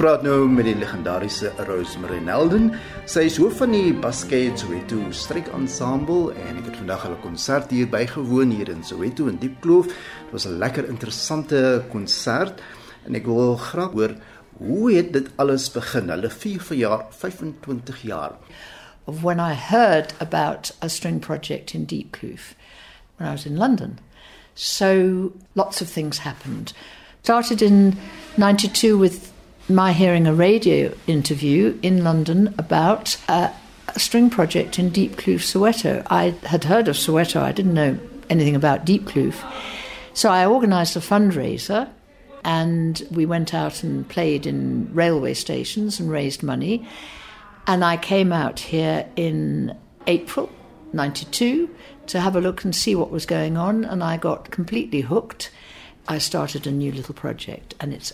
[0.00, 2.70] praat nou met die legendariese Rosemary Nelden.
[3.04, 7.72] Sy is hoof van die Basket Soweto Stryk Ensemble en ek het vandag hulle konsert
[7.74, 9.90] hier bygewoon hier in Soweto in Diepkloof.
[9.90, 12.62] Dit was 'n lekker interessante konsert
[13.04, 14.14] en ek wil graag hoor
[14.56, 16.08] hoe het dit alles begin?
[16.08, 18.32] Hulle vier vir jaar 25 jaar.
[19.04, 22.54] When I heard about a string project in Diepkloof
[23.18, 23.98] when I was in London.
[24.54, 26.72] So lots of things happened.
[27.22, 27.98] Started in
[28.36, 29.30] 92 with
[29.68, 33.52] my hearing a radio interview in London about a,
[33.88, 36.06] a string project in Diepkloof, Soweto.
[36.10, 39.44] I had heard of Soweto, I didn't know anything about Diepkloof.
[40.12, 41.88] So I organised a fundraiser
[42.44, 46.86] and we went out and played in railway stations and raised money.
[47.66, 50.50] And I came out here in April
[50.92, 51.70] 92
[52.06, 55.50] to have a look and see what was going on, and I got completely hooked.
[56.08, 58.12] I started a new little project, and it's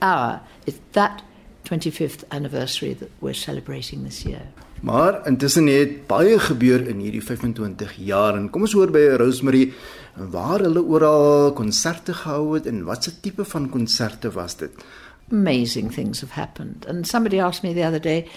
[0.00, 1.22] our, it's that
[1.64, 4.42] 25th anniversary that we're celebrating this year.
[4.80, 9.72] Maar intussen het baie gebeur in hierdie 25 jaar en kom ons hoor by Rosemary
[10.14, 14.84] waar hulle oral konserte gehou het en watse tipe van konserte was dit?
[15.30, 16.86] Amazing things have happened.
[16.86, 18.28] And somebody asked me the other day,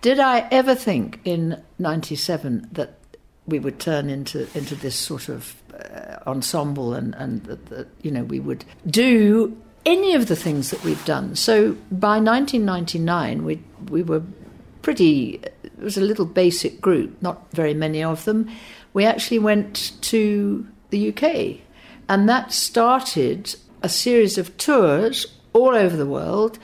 [0.00, 2.90] did I ever think in 97 that
[3.46, 8.10] we would turn into into this sort of uh, ensemble and and that, that you
[8.10, 9.56] know we would do
[9.86, 11.36] any of the things that we've done.
[11.36, 14.22] So by 1999 we we were
[14.82, 18.50] pretty it was a little basic group, not very many of them.
[18.92, 21.60] We actually went to the UK
[22.08, 26.58] and that started a series of tours all over the world.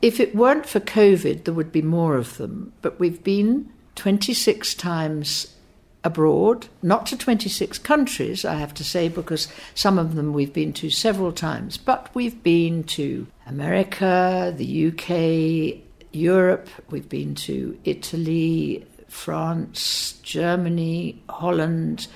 [0.00, 2.72] If it weren't for COVID, there would be more of them.
[2.82, 5.54] But we've been 26 times
[6.04, 10.72] abroad, not to 26 countries, I have to say, because some of them we've been
[10.74, 15.82] to several times, but we've been to America, the UK,
[16.12, 22.06] Europe, we've been to Italy, France, Germany, Holland,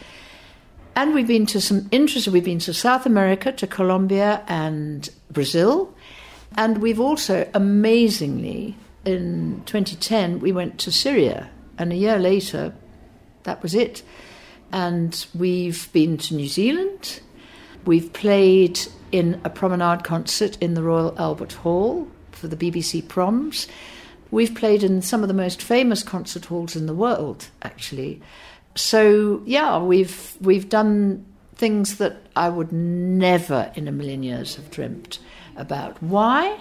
[0.95, 5.93] and we've been to some interesting, we've been to South America, to Colombia and Brazil,
[6.57, 12.75] and we've also amazingly, in 2010, we went to Syria, and a year later,
[13.45, 14.03] that was it.
[14.73, 17.21] And we've been to New Zealand.
[17.85, 18.81] We've played
[19.11, 23.69] in a promenade concert in the Royal Albert Hall for the BBC Proms.
[24.31, 28.23] We've played in some of the most famous concert halls in the world, actually.
[28.75, 34.71] So yeah, we've we've done things that I would never in a million years have
[34.71, 35.19] dreamt
[35.57, 36.03] about.
[36.03, 36.59] Why?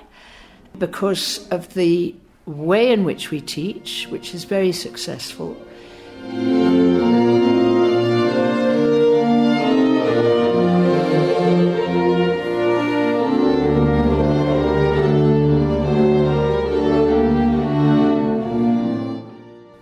[0.78, 2.14] Because of the
[2.46, 5.56] way in which we teach, which is very successful.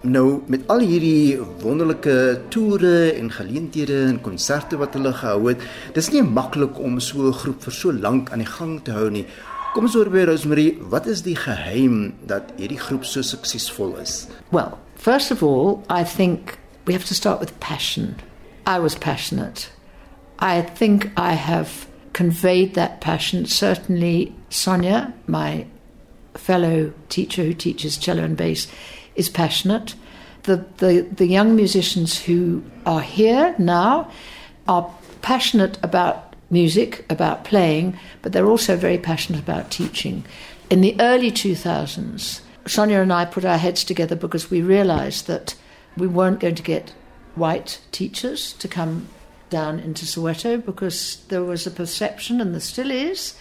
[0.09, 2.13] Nou met al hierdie wonderlike
[2.49, 5.61] toere en geleenthede en konserte wat hulle gehou het,
[5.93, 9.09] dis nie maklik om so 'n groep vir so lank aan die gang te hou
[9.09, 9.25] nie.
[9.73, 14.27] Kom ons hoor by Rosemary, wat is die geheim dat hierdie groep so suksesvol is?
[14.51, 18.15] Well, first of all, I think we have to start with passion.
[18.65, 19.69] I was passionate.
[20.39, 21.69] I think I have
[22.13, 23.45] conveyed that passion.
[23.45, 25.65] Certainly, Sonia, my
[26.33, 28.67] fellow teacher who teaches cello and bass,
[29.19, 29.95] is passionate.
[30.43, 34.09] The, the, the young musicians who are here now
[34.67, 34.89] are
[35.21, 40.25] passionate about music, about playing, but they're also very passionate about teaching.
[40.69, 45.55] In the early 2000s, Sonia and I put our heads together because we realized that
[45.97, 46.93] we weren't going to get
[47.35, 49.07] white teachers to come
[49.49, 53.35] down into Soweto because there was a perception, and there still is,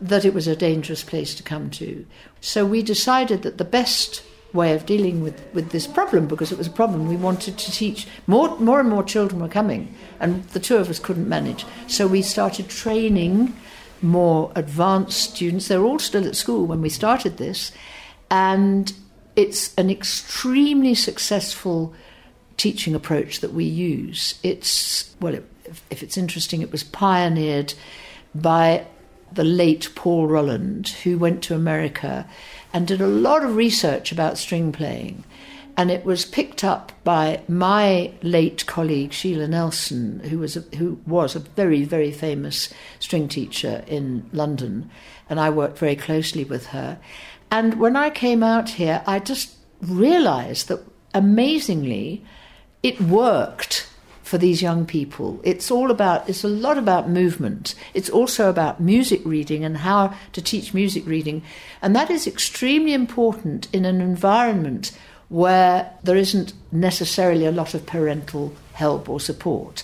[0.00, 2.04] that it was a dangerous place to come to.
[2.40, 6.58] So we decided that the best way of dealing with, with this problem, because it
[6.58, 10.44] was a problem we wanted to teach, more, more and more children were coming, and
[10.48, 11.64] the two of us couldn't manage.
[11.86, 13.54] So we started training
[14.02, 15.68] more advanced students.
[15.68, 17.72] They were all still at school when we started this,
[18.30, 18.92] and
[19.36, 21.94] it's an extremely successful
[22.56, 24.38] teaching approach that we use.
[24.42, 25.48] It's, well, it,
[25.90, 27.74] if it's interesting, it was pioneered
[28.34, 28.86] by
[29.32, 32.28] the late Paul Rolland, who went to America
[32.72, 35.24] and did a lot of research about string playing.
[35.76, 41.00] And it was picked up by my late colleague Sheila Nelson, who was a, who
[41.06, 44.90] was a very very famous string teacher in London,
[45.30, 46.98] and I worked very closely with her.
[47.50, 50.84] And when I came out here, I just realised that
[51.14, 52.24] amazingly,
[52.82, 53.88] it worked
[54.32, 55.38] for these young people.
[55.42, 57.74] It's all about, it's a lot about movement.
[57.92, 61.42] It's also about music reading and how to teach music reading.
[61.82, 64.92] And that is extremely important in an environment
[65.28, 69.82] where there isn't necessarily a lot of parental help or support.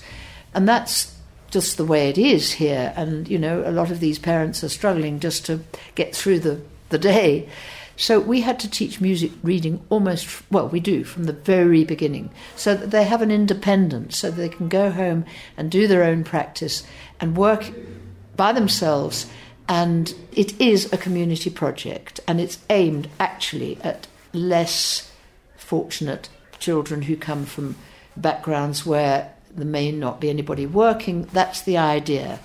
[0.54, 1.14] And that's
[1.50, 2.94] just the way it is here.
[2.96, 5.60] And, you know, a lot of these parents are struggling just to
[5.94, 6.58] get through the,
[6.88, 7.50] the day.
[7.98, 12.30] So we had to teach music reading almost, well, we do from the very beginning,
[12.54, 15.24] so that they have an independence, so that they can go home
[15.56, 16.84] and do their own practice
[17.20, 17.72] and work
[18.36, 19.26] by themselves.
[19.68, 25.10] And it is a community project, and it's aimed actually at less
[25.56, 26.28] fortunate
[26.60, 27.74] children who come from
[28.16, 31.28] backgrounds where there may not be anybody working.
[31.32, 32.38] That's the idea.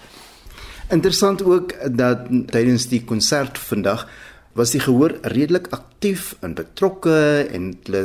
[0.89, 4.09] Interessant ook dat tydens die konsert vandag
[4.53, 8.03] was die gehoor redelik aktief en betrokke en hulle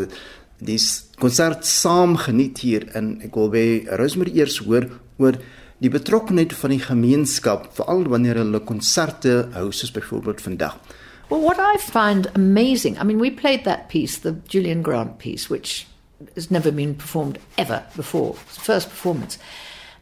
[0.65, 0.79] die
[1.21, 3.67] konsert saam geniet hier in ek wil by
[4.01, 5.39] Rosemary eers hoor oor
[5.79, 10.75] die betrokkenheid van die gemeenskap veral wanneer hulle konserte hou soos byvoorbeeld vandag.
[11.29, 15.51] Well what I find amazing I mean we played that piece the Julian Grant piece
[15.53, 15.87] which
[16.35, 19.39] has never been performed ever before it's the first performance.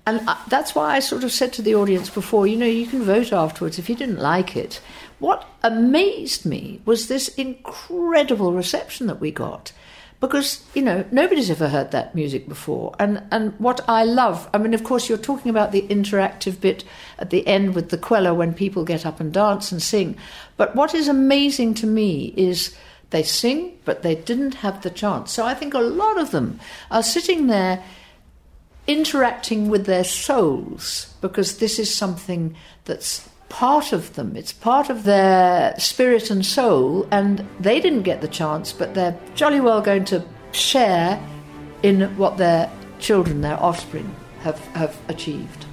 [0.08, 3.02] And that's why I sort of said to the audience before you know you can
[3.02, 3.76] vote afterwards.
[3.76, 4.80] If you didn't like it
[5.18, 9.72] what amazed me was this incredible reception that we got.
[10.18, 12.94] Because you know nobody's ever heard that music before.
[12.98, 16.84] And and what i love i mean of course you're talking about the interactive bit
[17.18, 20.16] at the end with the kwela when people get up and dance and sing.
[20.56, 22.74] But what is amazing to me is
[23.10, 25.32] they sing but they didn't have the chance.
[25.32, 26.60] So i think a lot of them
[26.90, 27.84] are sitting there
[28.86, 34.36] interacting with their souls because this is something that's part of them.
[34.36, 39.18] It's part of their spirit and soul, and they didn't get the chance, but they're
[39.34, 41.20] jolly well going to share
[41.82, 45.66] in what their children, their offspring, have, have achieved.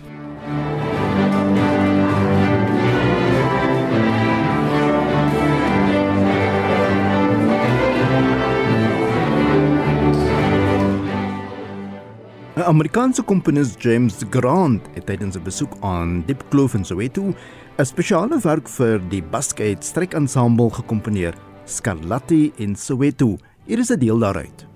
[12.64, 17.34] Amerikaanse komponis James Grant het tydens 'n besoek aan Diepkloof in Soweto
[17.74, 21.34] 'n spesiale werk vir die Basket Strykensemble gekomponeer,
[21.66, 23.38] Scarlatti in Soweto.
[23.66, 24.68] Hier is 'n deel daaruit.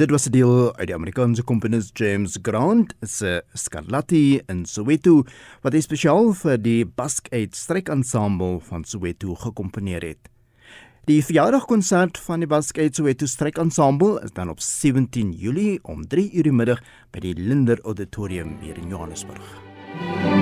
[0.00, 5.24] Dit was 'n deel uit die Amerikaanse komponis James Grant se Scarlatti in Soweto
[5.62, 10.28] wat hy spesiaal vir die Basque Aid strykensemble van Soweto gekomponeer het.
[11.04, 16.42] Die verjaardagkonsert van die Basque Aid Soweto strykensemble is dan op 17 Julie om 3:00
[16.42, 16.80] die middag
[17.10, 19.60] by die Linder Auditorium hier in Johannesburg.
[20.00, 20.39] MUZIEK